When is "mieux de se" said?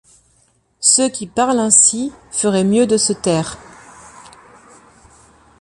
2.63-3.13